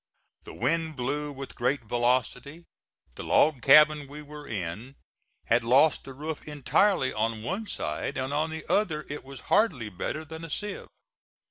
[0.45, 2.63] The wind blew with great velocity.
[3.13, 4.95] The log cabin we were in
[5.45, 9.89] had lost the roof entirely on one side, and on the other it was hardly
[9.89, 10.87] better then a sieve.